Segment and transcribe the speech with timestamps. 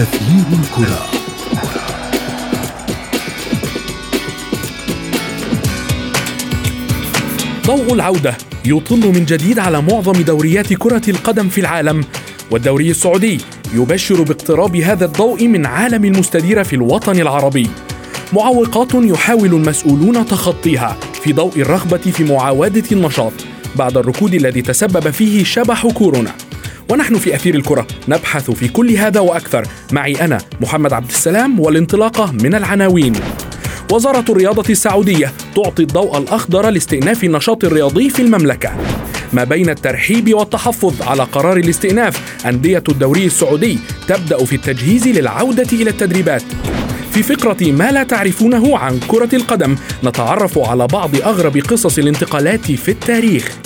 [0.00, 1.10] أثير الكرة.
[7.66, 12.04] ضوء العودة يطل من جديد على معظم دوريات كرة القدم في العالم
[12.50, 13.40] والدوري السعودي
[13.74, 17.70] يبشر باقتراب هذا الضوء من عالم المستدير في الوطن العربي.
[18.32, 23.32] معوقات يحاول المسؤولون تخطيها في ضوء الرغبة في معاودة النشاط
[23.76, 26.34] بعد الركود الذي تسبب فيه شبح كورونا.
[26.90, 27.86] ونحن في أثير الكرة.
[28.08, 29.66] نبحث في كل هذا وأكثر.
[29.92, 33.12] معي أنا محمد عبد السلام والانطلاقة من العناوين.
[33.92, 38.70] وزارة الرياضة السعودية تعطي الضوء الأخضر لاستئناف النشاط الرياضي في المملكة.
[39.32, 43.78] ما بين الترحيب والتحفظ على قرار الاستئناف أندية الدوري السعودي
[44.08, 46.42] تبدأ في التجهيز للعودة إلى التدريبات.
[47.12, 52.90] في فقرة ما لا تعرفونه عن كرة القدم نتعرف على بعض أغرب قصص الانتقالات في
[52.90, 53.58] التاريخ.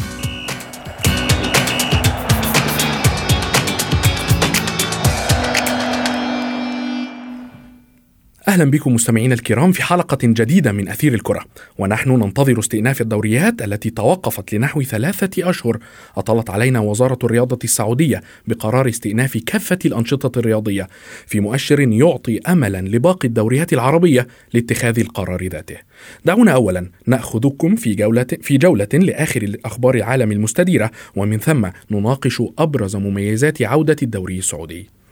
[8.48, 11.45] أهلا بكم مستمعينا الكرام في حلقة جديدة من أثير الكرة.
[11.78, 15.78] ونحن ننتظر استئناف الدوريات التي توقفت لنحو ثلاثة أشهر.
[16.17, 20.89] أطلت علينا وزارة الرياضة السعودية بقرار استئناف كافة الأنشطة الرياضية
[21.27, 25.77] في مؤشر يعطي املا لباقي الدوريات العربية لاتخاذ القرار ذاته.
[26.25, 32.97] دعونا اولا نأخذكم في جوله في جولة لآخر أخبار العالم المستديرة ومن ثم نناقش أبرز
[32.97, 35.03] مميزات عودة الدوري السعودي.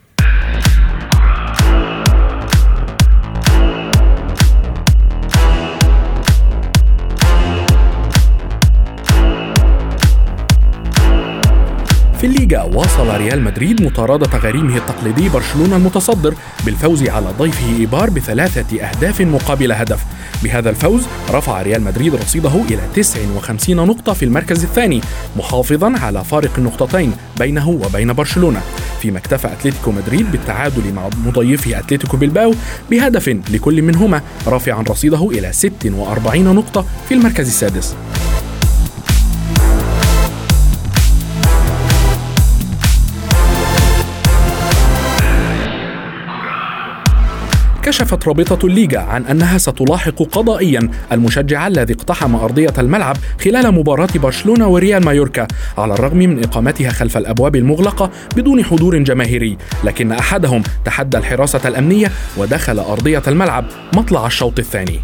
[12.23, 12.63] في الليغا.
[12.63, 16.35] واصل ريال مدريد مطاردة غريمه التقليدي برشلونة المتصدر
[16.67, 20.05] بالفوز على ضيفه إيبار بثلاثة أهداف مقابل هدف.
[20.45, 25.01] بهذا الفوز رفع ريال مدريد رصيده إلى 59 نقطة في المركز الثاني
[25.37, 28.61] محافظا على فارق النقطتين بينه وبين برشلونة.
[29.01, 32.55] فيما اكتفى أتلتيكو مدريد بالتعادل مع مضيفه أتلتيكو بلباو
[32.91, 37.97] بهدف لكل منهما رافعا رصيده إلى 46 نقطة في المركز السادس.
[47.83, 50.91] كشفت رابطة الليغا عن أنها ستلاحق قضائيا.
[51.13, 55.49] المشجع الذي اقتحم أرضية الملعب خلال مباراة برشلونة وريال مايوركا
[55.79, 59.57] على الرغم من إقامتها خلف الأبواب المغلقة بدون حضور جماهيري.
[59.85, 65.01] لكن أحدهم تحدى الحراسة الأمنية ودخل أرضية الملعب مطلع الشوط الثاني.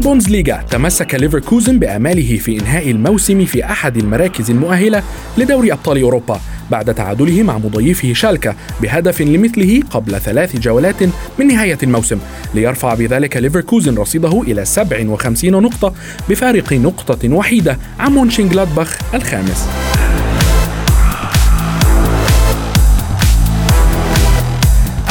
[0.00, 5.02] في البوندسليغا تمسك ليفركوزن بآماله في إنهاء الموسم في أحد المراكز المؤهلة
[5.38, 6.40] لدوري أبطال أوروبا
[6.70, 11.02] بعد تعادله مع مضيفه شالكا بهدف لمثله قبل ثلاث جولات
[11.38, 12.18] من نهاية الموسم.
[12.54, 15.94] ليرفع بذلك ليفركوزن رصيده إلى 57 نقطة
[16.28, 19.66] بفارق نقطة وحيدة عن مونشنجلادباخ الخامس.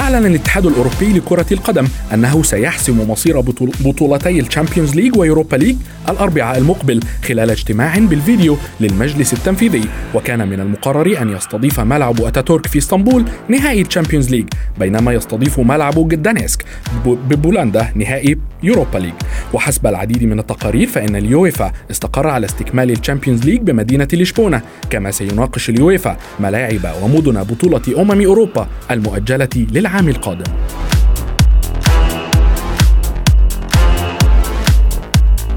[0.10, 3.40] أعلن الاتحاد الأوروبي لكرة القدم أنه سيحسم مصير
[3.86, 5.76] بطولتي الشامبيونز ليج ويوروبا ليج
[6.10, 9.84] الأربعاء المقبل خلال اجتماع بالفيديو للمجلس التنفيذي.
[10.14, 14.48] وكان من المقرر أن يستضيف ملعب أتاتورك في إسطنبول نهائي الشامبيونز ليج
[14.80, 16.66] بينما يستضيف ملعب جدانيسك
[17.06, 19.14] ببولندا نهائي يوروبا ليج.
[19.54, 24.62] وحسب العديد من التقارير فإن اليويفا استقر على استكمال الشامبيونز ليج بمدينة لشبونة.
[24.90, 30.52] كما سيناقش اليويفا ملاعب ومدن بطولة أمم أوروبا المؤجلة للعام القادم.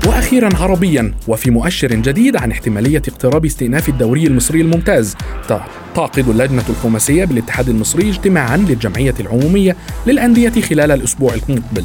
[0.06, 5.16] وأخيرا عربيا وفي مؤشر جديد عن احتمالية اقتراب استئناف الدوري المصري الممتاز
[5.94, 9.76] تعقد اللجنة الخماسية بالاتحاد المصري اجتماعا للجمعية العمومية
[10.06, 11.84] للأندية خلال الأسبوع المقبل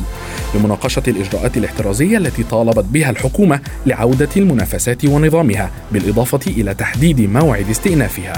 [0.56, 8.34] لمناقشة الإجراءات الاحترازية التي طالبت بها الحكومة لعودة المنافسات ونظامها بالإضافة إلى تحديد موعد استئنافها.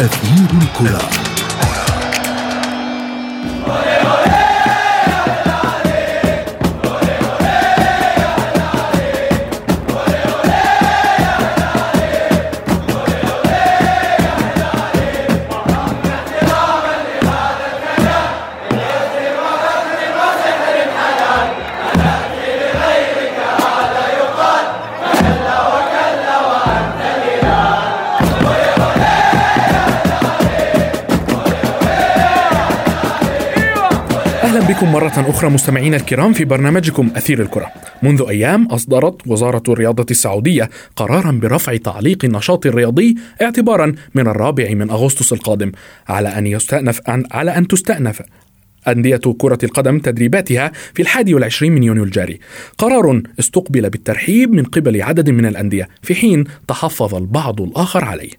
[0.00, 0.48] أثير
[34.56, 37.72] الكره بكم مرة أخرى مستمعينا الكرام في برنامجكم أثير الكرة.
[38.02, 44.90] منذ أيام أصدرت وزارة الرياضة السعودية قرارا برفع تعليق النشاط الرياضي اعتبارا من الرابع من
[44.90, 45.72] أغسطس القادم
[46.08, 48.22] على أن يستأنف على أن تستأنف
[48.88, 52.40] أندية كرة القدم تدريباتها في الحادي والعشرين من يونيو الجاري.
[52.78, 58.30] قرار استقبل بالترحيب من قبل عدد من الأندية في حين تحفظ البعض الآخر عليه.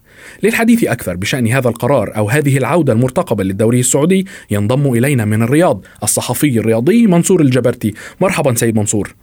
[0.43, 5.85] للحديث أكثر بشأن هذا القرار أو هذه العودة المرتقبة للدوري السعودي ينضم إلينا من الرياض
[6.03, 7.93] الصحفي الرياضي منصور الجبرتي.
[8.21, 9.15] مرحبا سيد منصور.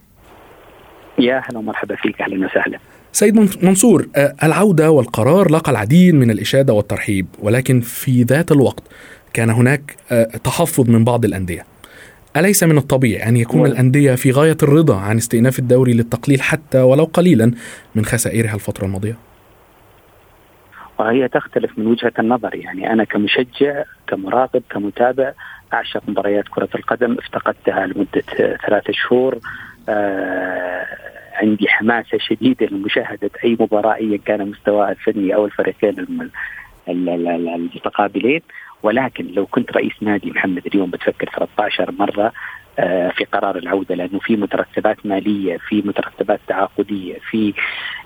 [1.19, 2.79] يا أهلا ومرحبا فيك أهلا وسهلا.
[3.13, 8.83] سيد منصور آه، العودة والقرار لقى العديد من الإشادة والترحيب ولكن في ذات الوقت
[9.35, 11.65] كان هناك آه، تحفظ من بعض الأندية.
[12.37, 17.05] أليس من الطبيعي أن يكون الأندية في غاية الرضا عن استئناف الدوري للتقليل حتى ولو
[17.05, 17.53] قليلا
[17.95, 19.17] من خسائرها الفترة الماضية؟
[20.99, 22.55] وهي تختلف من وجهة النظر.
[22.55, 25.33] يعني أنا كمشجع كمراقب كمتابع
[25.73, 27.17] أعشق مباريات كرة القدم.
[27.19, 28.23] افتقدتها لمدة
[28.67, 29.39] ثلاثة شهور.
[29.89, 30.87] آه
[31.35, 36.31] عندي حماسة شديدة لمشاهدة أي مباراة أيا كان مستواها الفني أو الفريقين
[36.89, 38.41] المتقابلين.
[38.85, 42.33] ولكن لو كنت رئيس نادي محمد اليوم بتفكر 13 مرة
[42.79, 47.55] آه، في قرار العودة لأنه في مترتبات مالية في مترتبات تعاقدية في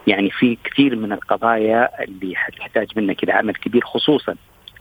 [0.06, 4.34] يعني في كثير من القضايا اللي حتحتاج منك إلى عمل كبير خصوصا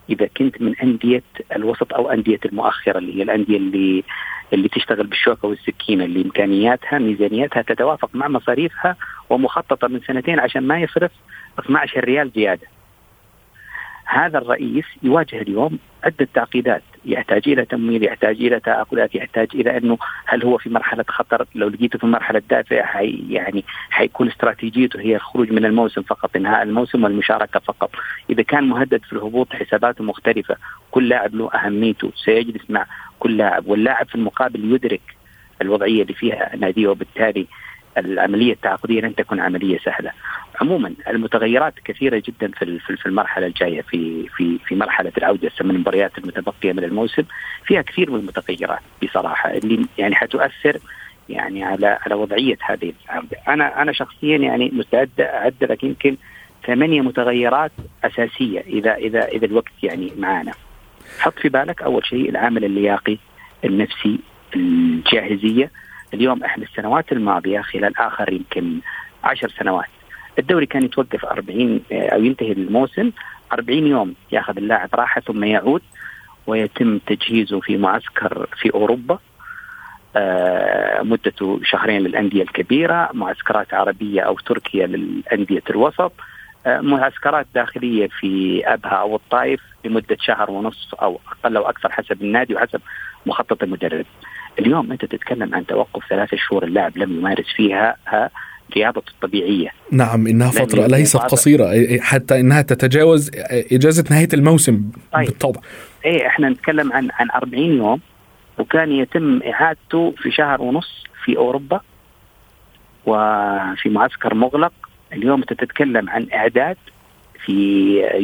[0.09, 1.23] إذا كنت من أندية
[1.55, 4.03] الوسط أو أندية المؤخرة اللي هي الأندية اللي
[4.53, 8.95] اللي تشتغل بالشوكة والسكينة اللي إمكانياتها ميزانيتها تتوافق مع مصاريفها
[9.29, 11.11] ومخططة من سنتين عشان ما يصرف
[11.59, 12.67] 12 ريال زيادة.
[14.07, 19.97] هذا الرئيس يواجه اليوم عدة تعقيدات يحتاج إلى تمويل يحتاج إلى تعاقدات يحتاج إلى أنه
[20.25, 25.15] هل هو في مرحلة خطر لو لقيته في مرحلة دافئة حي يعني حيكون استراتيجيته هي
[25.15, 27.91] الخروج من الموسم فقط انهاء الموسم والمشاركة فقط
[28.29, 30.55] إذا كان مهدد في الهبوط حساباته مختلفة
[30.91, 32.85] كل لاعب له أهميته سيجلس مع
[33.19, 35.01] كل لاعب واللاعب في المقابل يدرك
[35.61, 37.47] الوضعية اللي فيها ناديه وبالتالي
[37.97, 40.11] العملية التعاقدية لن تكون عملية سهلة.
[40.61, 46.17] عموما المتغيرات كثيرة جدا في في المرحلة الجاية في في في مرحلة العودة من المباريات
[46.17, 47.23] المتبقية من الموسم
[47.65, 50.77] فيها كثير من المتغيرات بصراحة اللي يعني حتؤثر
[51.29, 53.37] يعني على على وضعية هذه العودة.
[53.47, 56.17] أنا أنا شخصيا يعني مستعد أعد لك يمكن
[56.67, 57.71] ثمانية متغيرات
[58.03, 60.51] أساسية اذا اذا إذا الوقت يعني معانا.
[61.19, 63.17] حط في بالك أول شيء العامل اللياقي
[63.65, 64.19] النفسي
[64.55, 65.71] الجاهزية
[66.13, 68.79] اليوم إحنا السنوات الماضية خلال آخر يمكن
[69.23, 69.87] عشر سنوات
[70.39, 73.11] الدوري كان يتوقف 40 آه، أو ينتهي الموسم.
[73.53, 75.81] 40 يوم ياخذ اللاعب راحة ثم يعود
[76.47, 79.19] ويتم تجهيزه في معسكر في أوروبا.
[80.15, 86.11] آه، مدته شهرين للأندية الكبيرة، معسكرات عربية أو تركيا للأندية الوسط،
[86.65, 92.21] آه، معسكرات داخلية في أبها أو الطائف لمدة شهر ونصف أو أقل أو أكثر حسب
[92.21, 92.81] النادي وحسب
[93.25, 94.05] مخطط المدرب.
[94.59, 97.95] اليوم أنت تتكلم عن توقف ثلاثة شهور اللاعب لم يمارس فيها
[98.75, 99.69] رياضته الطبيعية.
[99.91, 103.31] نعم إنها فترة ليست قصيرة حتى إنها تتجاوز
[103.71, 105.25] إجازة نهاية الموسم طيب.
[105.25, 105.61] بالطبع.
[106.05, 107.99] إيه إحنا نتكلم عن عن 40 يوم
[108.57, 111.81] وكان يتم إعادته في شهر ونص في أوروبا
[113.05, 114.73] وفي معسكر مغلق.
[115.13, 116.77] اليوم تتكلم عن إعداد
[117.45, 117.53] في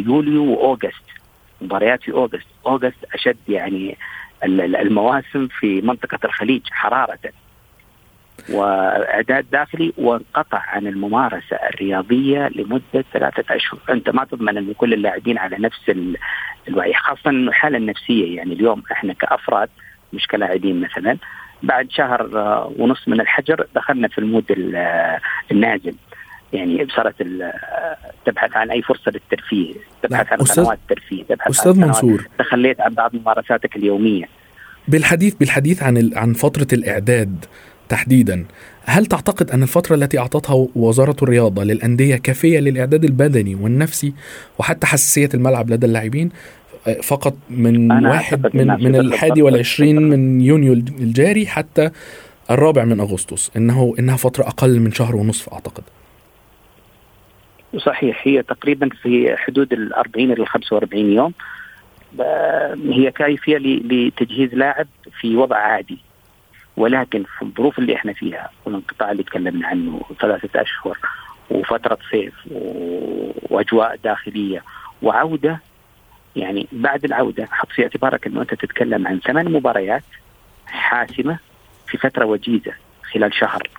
[0.07, 1.03] يوليو وأوغست
[1.61, 2.47] مباريات في أوغست.
[2.67, 3.97] أوغست أشد يعني
[4.43, 7.19] المواسم في منطقة الخليج حرارة.
[8.49, 15.37] وإعداد داخلي وانقطع عن الممارسة الرياضية لمدة ثلاثة أشهر، أنت ما تضمن إن كل اللاعبين
[15.37, 15.91] على نفس
[16.67, 18.37] الوعي خاصة إنه الحالة النفسية.
[18.37, 19.69] يعني اليوم إحنا كأفراد
[20.13, 21.17] مش كلاعبين مثلا
[21.63, 22.29] بعد شهر
[22.77, 24.45] ونص من الحجر دخلنا في المود
[25.51, 25.95] النازل.
[26.53, 27.15] يعني صارت
[28.25, 32.27] تبحث عن أي فرصة للترفيه، تبحث عن قنوات الترفيه، تبحث أستاذ عن منصور.
[32.39, 34.25] تخليت عن بعض ممارساتك اليومية.
[34.87, 37.45] بالحديث بالحديث عن عن فترة الإعداد
[37.89, 38.45] تحديدا.
[38.85, 44.13] هل تعتقد أن الفترة التي أعطتها وزارة الرياضة للأندية كافية للإعداد البدني والنفسي
[44.59, 46.29] وحتى حساسية الملعب لدى اللاعبين
[47.03, 51.89] فقط من واحد من من الحادي والعشرين من يونيو الجاري حتى
[52.51, 53.51] الرابع من أغسطس.
[53.57, 55.83] انه إنها فترة أقل من شهر ونصف أعتقد.
[57.77, 61.33] صحيح هي تقريبا في حدود ال 40 إلى 45 يوم.
[62.93, 64.87] هي كافية لتجهيز لاعب
[65.19, 65.97] في وضع عادي.
[66.77, 70.97] ولكن في الظروف اللي إحنا فيها والانقطاع اللي تكلمنا عنه ثلاثة أشهر
[71.49, 72.33] وفترة صيف
[73.49, 74.63] وأجواء داخلية
[75.01, 75.59] وعودة
[76.35, 80.03] يعني بعد العودة حط في اعتبارك إنه أنت تتكلم عن ثمان مباريات
[80.65, 81.37] حاسمة
[81.87, 82.73] في فترة وجيزة
[83.13, 83.69] خلال شهر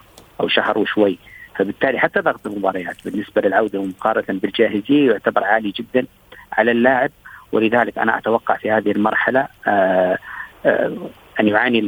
[0.40, 1.18] أو شهر وشوي.
[1.56, 6.06] فبالتالي حتى ضغط المباريات بالنسبة للعودة ومقارنه بالجاهزية يعتبر عالي جدا
[6.52, 7.10] على اللاعب.
[7.52, 10.18] ولذلك أنا أتوقع في هذه المرحلة آآ آه،
[10.66, 11.08] آآ آه،
[11.40, 11.78] أن يعاني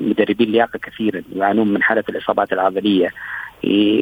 [0.00, 3.08] مدربي اللياقه كثيرا يعانون من حالة الإصابات العضلية.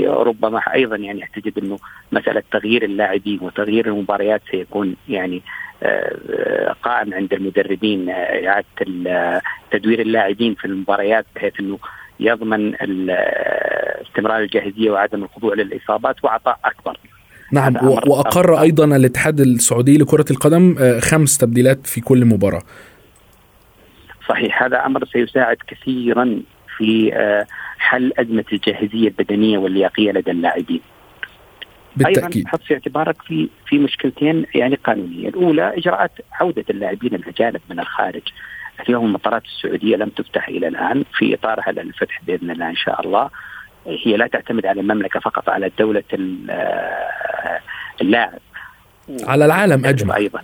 [0.06, 1.78] ربما أيضا يعني أعتقد إنه
[2.12, 5.42] مسألة تغيير اللاعبين وتغيير المباريات سيكون يعني
[5.82, 11.78] آه، قائم عند المدربين آه، إعادة تدوير اللاعبين في المباريات بحيث إنه
[12.20, 12.74] يضمن
[14.02, 16.98] استمرار الجاهزية وعدم الخضوع للإصابات وعطاء أكبر.
[17.52, 22.62] نعم وأقر أيضا الاتحاد السعودي لكرة القدم آه، خمس تبديلات في كل مباراة.
[24.28, 26.42] صحيح هذا أمر سيساعد كثيرا
[26.76, 27.12] في
[27.78, 30.80] حل أزمة الجاهزية البدنية واللياقية لدى اللاعبين
[31.96, 37.60] بالتأكيد أيضا حط في اعتبارك في في مشكلتين يعني قانونية، الأولى إجراءات عودة اللاعبين الأجانب
[37.70, 38.22] من الخارج.
[38.88, 43.30] اليوم المطارات السعودية لم تفتح إلى الآن في اطارها للفتح بإذن الله إن شاء الله.
[43.86, 46.04] هي لا تعتمد على المملكة فقط على دولة
[48.00, 48.38] اللاعب.
[49.22, 50.42] على العالم أجمع أيضا.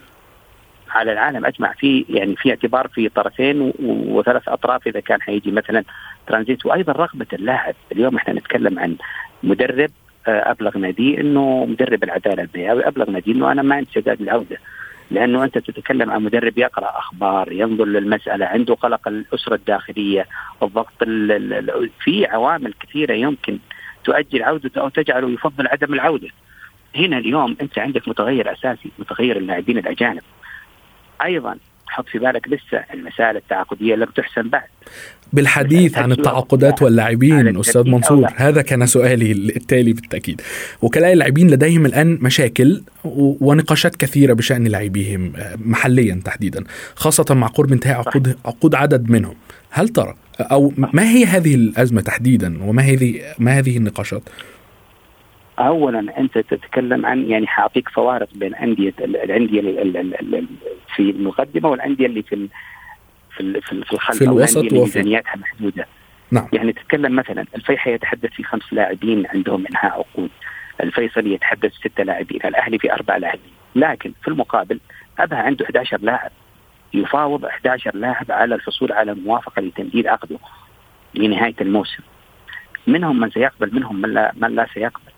[0.96, 3.72] على العالم أجمع في يعني في اعتبار في طرفين
[4.08, 5.84] وثلاث أطراف إذا كان حيجي مثلا
[6.26, 6.66] ترانزيت.
[6.66, 8.96] وأيضا رغبة اللاعب، اليوم إحنا نتكلم عن
[9.42, 9.90] مدرب
[10.26, 14.58] آه، أبلغ نادي إنه مدرب العدالة البيئوي أبلغ نادي إنه أنا ما عندي استعداد للعوده
[15.10, 20.26] لأنه أنت تتكلم عن مدرب يقرأ أخبار ينظر للمسألة عنده قلق الأسرة الداخلية
[20.62, 21.04] الضغط
[22.00, 23.58] في عوامل كثيرة يمكن
[24.04, 26.28] تؤجل عودته أو تجعله يفضل عدم العودة.
[26.96, 30.22] هنا اليوم أنت عندك متغير أساسي متغير اللاعبين الأجانب.
[31.24, 34.68] أيضا حط في بالك لسه المسائل التعاقدية لم تحسن بعد.
[35.32, 40.40] بالحديث عن التعاقدات واللاعبين أستاذ منصور هذا كان سؤالي التالي بالتأكيد.
[40.82, 42.82] وكلاء اللاعبين لديهم الآن مشاكل
[43.40, 46.64] ونقاشات كثيرة بشأن لاعبيهم آه، محليا تحديدا
[46.94, 49.34] خاصة مع قرب انتهاء عقود عقود عدد منهم.
[49.70, 54.22] هل ترى أو ما هي هذه الأزمة تحديدا وما هذه ما هذه النقاشات؟
[55.58, 59.60] اولا أنت تتكلم عن يعني حأعطيك فوارق بين انديه الأندية
[60.94, 62.48] في المقدمة والأندية اللي في
[63.36, 65.86] في في الخلف في الوسط وفي ميزانياتها محدودة.
[66.30, 66.48] نعم.
[66.52, 70.30] يعني تتكلم مثلا الفيحة يتحدث في خمس لاعبين عندهم إنهاء عقود.
[70.80, 73.52] الفيصل يتحدث ستة لاعبين الأهلي في أربع لاعبين.
[73.74, 74.80] لكن في المقابل
[75.18, 76.30] أبها عنده 11 لاعب.
[76.94, 80.38] يفاوض 11 لاعب على الحصول على موافقة لتمديد عقده
[81.14, 82.02] لنهاية الموسم.
[82.86, 85.11] منهم من سيقبل منهم من لا, من لا سيقبل.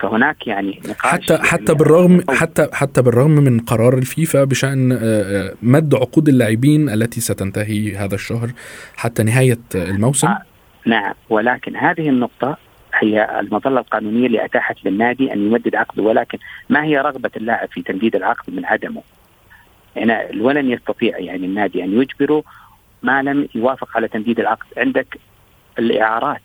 [0.00, 5.54] فهناك يعني نقاش حتى حتى بالرغم حتى حتى بالرغم من قرار الفيفا بشأن آه، آه،
[5.62, 8.50] مد عقود اللاعبين التي ستنتهي هذا الشهر
[8.96, 10.28] حتى نهاية الموسم.
[10.28, 10.42] آه
[10.86, 11.14] نعم.
[11.28, 12.56] ولكن هذه النقطة
[12.94, 16.38] هي المظلة القانونية اللي أتاحت للنادي أن يمدد عقده ولكن
[16.68, 19.02] ما هي رغبة اللاعب في تمديد العقد من عدمه؟
[19.96, 22.42] هنا ولن يستطيع يعني النادي أن يجبره
[23.02, 24.66] ما لم يوافق على تمديد العقد.
[24.76, 25.18] عندك
[25.78, 26.42] الإعارات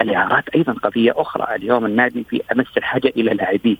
[0.00, 3.76] الإعارات أيضا قضية أخرى اليوم النادي في أمس الحاجة إلى لاعبيه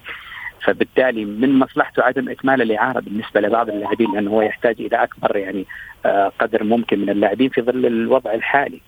[0.67, 5.67] فبالتالي من مصلحته عدم إكمال الإعارة بالنسبة لبعض اللاعبين لأنه هو يحتاج إلى أكبر يعني
[6.07, 8.81] آه، قدر ممكن من اللاعبين في ظل الوضع الحالي.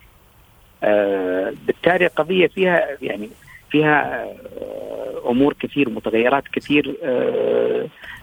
[0.82, 3.30] آه، بالتالي قضية فيها يعني
[3.70, 6.97] فيها آه، أمور كثير متغيرات كثير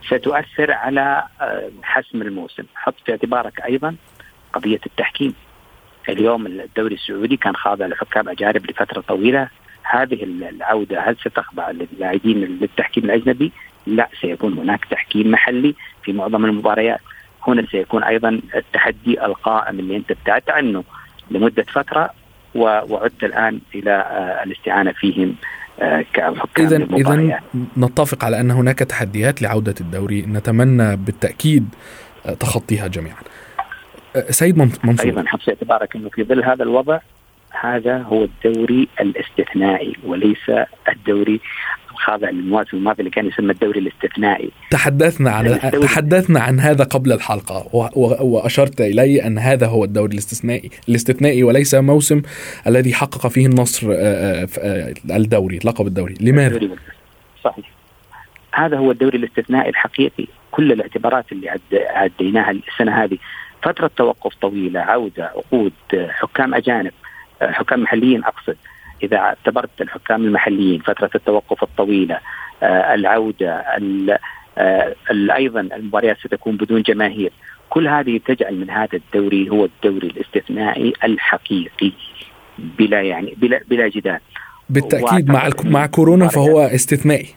[0.06, 1.24] ستؤثر على
[1.82, 3.96] حسم الموسم، حط في اعتبارك أيضا
[4.52, 5.34] قضية التحكيم.
[6.08, 9.48] اليوم الدوري السعودي كان خاضع لحكام أجانب لفترة طويلة
[9.82, 13.52] هذه العودة هل ستخضع للاعبين للتحكيم الأجنبي؟
[13.86, 17.00] لا سيكون هناك تحكيم محلي في معظم المباريات
[17.48, 20.84] هنا سيكون أيضا التحدي القائم اللي أنت ابتعدت عنه
[21.30, 22.10] لمدة فترة
[22.54, 25.34] وعدت الآن إلى آه، الاستعانة فيهم
[25.80, 27.40] آه، كحكام اذا اذا
[27.78, 31.68] نتفق على أن هناك تحديات لعودة الدوري نتمنى بالتأكيد
[32.26, 33.22] آه، تخطيها جميعا.
[34.30, 35.06] سيد منصور.
[35.06, 36.98] أيضا حط اعتبارك أنه في ظل هذا الوضع
[37.60, 40.50] هذا هو الدوري الاستثنائي وليس
[40.88, 41.40] الدوري
[41.92, 44.50] الخاضع للمواسم الماضية اللي كان يسمى الدوري الاستثنائي.
[44.70, 47.68] تحدثنا عن تحدثنا عن هذا قبل الحلقة.
[48.22, 52.22] وأشرت إلي أن هذا هو الدوري الاستثنائي الاستثنائي وليس موسم
[52.66, 53.86] الذي حقق فيه النصر
[55.10, 56.14] الدوري لقب الدوري.
[56.20, 56.68] لماذا؟
[57.44, 57.70] صحيح.
[58.54, 60.26] هذا هو الدوري الاستثنائي الحقيقي.
[60.50, 63.18] كل الاعتبارات اللي عديناها السنة هذه
[63.66, 65.72] فترة توقف طويلة عودة عقود
[66.08, 66.92] حكام أجانب
[67.42, 68.56] حكام محليين أقصد.
[69.02, 72.20] إذا اعتبرت الحكام المحليين فترة التوقف الطويلة
[72.62, 73.64] آه، العودة
[74.58, 77.32] آه، أيضا المباريات ستكون بدون جماهير.
[77.70, 81.92] كل هذه تجعل من هذا الدوري هو الدوري الاستثنائي الحقيقي
[82.58, 84.20] بلا يعني بلا بلا جدال.
[84.70, 87.28] بالتأكيد مع مع كورونا فهو استثنائي.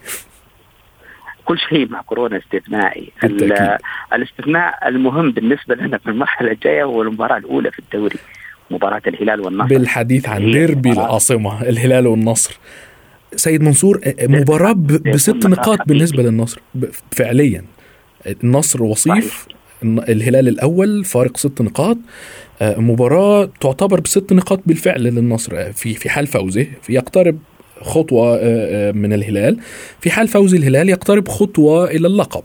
[1.50, 3.12] كل شيء مع كورونا استثنائي.
[4.14, 8.16] الاستثناء المهم بالنسبة لنا في المرحلة الجاية هو المباراة الأولى في الدوري
[8.72, 9.68] مباراة الهلال والنصر.
[9.68, 12.60] بالحديث عن ديربي العاصمة الهلال والنصر.
[13.36, 14.74] سيد منصور مباراة
[15.14, 16.62] بست نقاط بالنسبة للنصر
[17.12, 17.66] فعليا.
[18.44, 19.48] النصر وصيف
[19.84, 21.98] الهلال الأول فارق ست نقاط.
[22.62, 25.72] مباراة تعتبر بست نقاط بالفعل للنصر.
[25.74, 27.40] في في حال فوزه يقترب
[27.82, 28.38] خطوة
[28.92, 29.60] من الهلال.
[30.02, 32.44] في حال فوز الهلال يقترب خطوة إلى اللقب.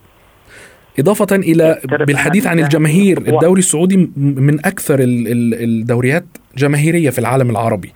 [0.99, 6.25] إضافة إلى بالحديث عن الجماهير الدوري السعودي من أكثر الدوريات
[6.57, 7.93] جماهيرية في العالم العربي.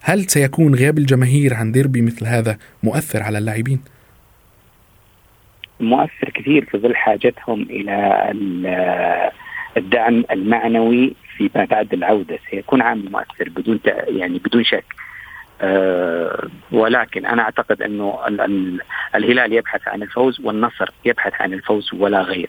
[0.00, 3.80] هل سيكون غياب الجماهير عن ديربي مثل هذا مؤثر على اللاعبين؟
[5.80, 8.24] مؤثر كثير في ظل حاجتهم إلى
[9.76, 12.38] الدعم المعنوي فيما بعد العودة.
[12.50, 14.84] سيكون عامل مؤثر بدون يعني بدون شك.
[15.60, 18.18] أه ولكن أنا أعتقد أنه
[19.14, 22.48] الهلال يبحث عن الفوز والنصر يبحث عن الفوز ولا غير.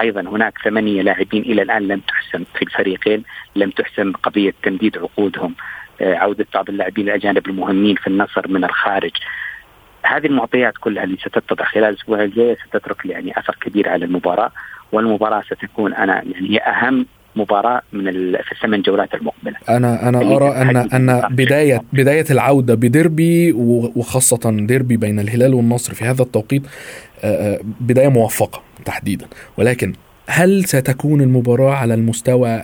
[0.00, 3.22] أيضا هناك ثمانية لاعبين إلى الآن لم تحسم في الفريقين
[3.56, 5.54] لم تحسم قضية تمديد عقودهم
[6.00, 9.12] أه عودة بعض اللاعبين الاجانب المهمين في النصر من الخارج.
[10.02, 14.50] هذه المعطيات كلها اللي ستتضح خلال الأسبوع الجاي ستترك يعني أثر كبير على المباراة
[14.92, 17.06] والمباراة ستكون أنا يعني هي أهم
[17.36, 19.54] مباراة من في الثمان جولات المقبلة.
[19.68, 23.52] أنا أنا أرى ان أن بدايه بداية العودة بديربي
[23.96, 26.62] وخاصة ديربي بين الهلال والنصر في هذا التوقيت
[27.80, 29.26] بداية موفقة تحديدا.
[29.56, 29.92] ولكن
[30.26, 32.62] هل ستكون المباراة على المستوى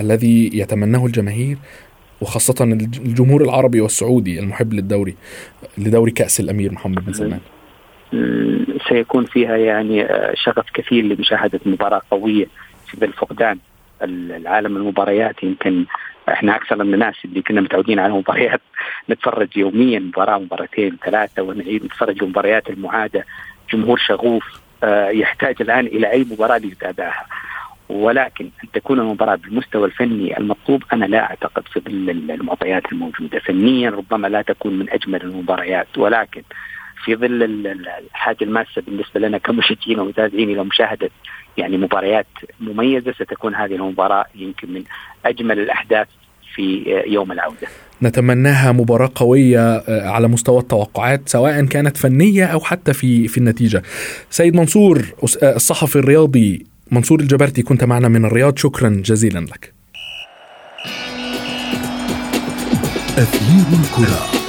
[0.00, 1.56] الذي يتمناه الجماهير؟
[2.20, 5.14] وخاصة الجمهور العربي والسعودي المحب للدوري
[5.78, 7.40] لدوري كأس الأمير محمد بن سلمان.
[8.88, 12.46] سيكون فيها يعني شغف كثير لمشاهدة مباراة قوية.
[12.94, 13.58] في ظل فقدان
[14.02, 15.84] العالم المباريات يمكن
[16.28, 18.60] إحنا أكثر من الناس اللي كنا متعودين على مباريات
[19.10, 23.24] نتفرج يوميا مباراة مباراتين ثلاثة ونعيد نتفرج المباريات المعادة.
[23.72, 24.60] جمهور شغوف
[25.10, 27.26] يحتاج الآن إلى أي مباراة ليتابعها.
[27.88, 31.82] ولكن أن تكون المباراة بالمستوى الفني المطلوب أنا لا أعتقد في
[32.30, 33.38] المعطيات الموجودة.
[33.38, 35.98] فنيا ربما لا تكون من أجمل المباريات.
[35.98, 36.42] ولكن
[37.04, 37.42] في ظل
[38.10, 41.10] الحاجة الماسة بالنسبة لنا كمشجعين ومتابعين إلى مشاهدة
[41.56, 42.26] يعني مباريات
[42.60, 44.82] مميزة ستكون هذه المباراة يمكن من
[45.26, 46.06] أجمل الأحداث
[46.54, 47.68] في يوم العودة.
[48.02, 53.82] نتمناها مباراة قوية على مستوى التوقعات سواء كانت فنية أو حتى في في النتيجة.
[54.30, 55.02] سيد منصور
[55.42, 59.72] الصحفي الرياضي منصور الجبرتي كنت معنا من الرياض شكرا جزيلا لك.
[63.18, 64.43] أثير الكرة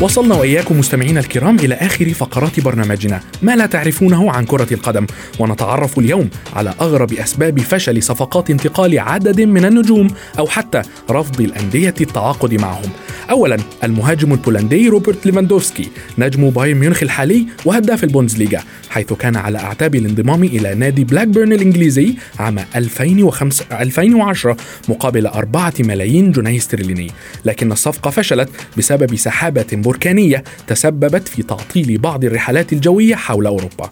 [0.00, 3.20] وصلنا وإياكم مستمعينا الكرام إلى آخر فقرات برنامجنا.
[3.42, 5.06] ما لا تعرفونه عن كرة القدم.
[5.38, 10.08] ونتعرف اليوم على أغرب أسباب فشل صفقات انتقال عدد من النجوم
[10.38, 12.90] أو حتى رفض الأندية التعاقد معهم.
[13.30, 15.88] أولا المهاجم البولندي روبرت ليفاندوفسكي
[16.18, 22.14] نجم بايرن ميونخ الحالي وهداف البوندسليغا حيث كان على أعتاب الانضمام إلى نادي بلاكبيرن الإنجليزي
[22.38, 24.56] عام 2005 2010
[24.88, 27.10] مقابل 4 ملايين جنيه استرليني.
[27.44, 33.90] لكن الصفقة فشلت بسبب سحابة بركانية تسببت في تعطيل بعض الرحلات الجوية حول أوروبا.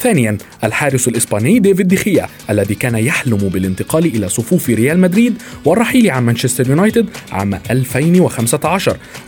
[0.00, 6.22] ثانيا الحارس الإسباني ديفيد ديخيا الذي كان يحلم بالانتقال إلى صفوف ريال مدريد والرحيل عن
[6.26, 8.73] مانشستر يونايتد عام 2015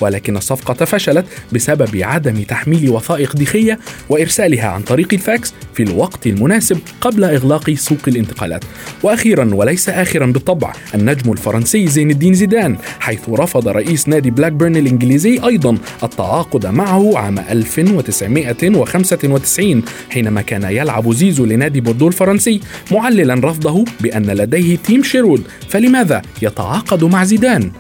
[0.01, 3.79] ولكن الصفقة فشلت بسبب عدم تحميل وثائق ديخيا
[4.09, 8.65] وإرسالها عن طريق الفاكس في الوقت المناسب قبل إغلاق سوق الانتقالات
[9.03, 15.41] وأخيرا وليس آخرا بالطبع النجم الفرنسي زين الدين زيدان حيث رفض رئيس نادي بلاكبيرن الإنجليزي
[15.45, 22.61] أيضا التعاقد معه عام 1995 حينما كان يلعب زيزو لنادي بوردو الفرنسي
[22.93, 27.73] معللا رفضه بأن لديه تيم شيرود فلماذا يتعاقد مع زيدان؟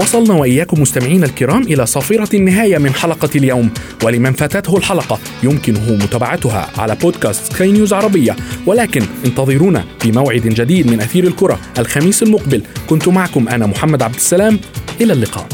[0.00, 3.70] وصلنا وإياكم مستمعينا الكرام إلى صافره النهاية من حلقة اليوم.
[4.04, 8.36] ولمن فاتته الحلقة يمكنه متابعتها على بودكاست سكاي نيوز عربية.
[8.66, 12.62] ولكن انتظرونا في موعد جديد من أثير الكرة الخميس المقبل.
[12.88, 14.58] كنت معكم أنا محمد عبد السلام.
[15.00, 15.46] إلى اللقاء.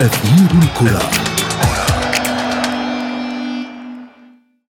[0.00, 1.23] أثير الكرة.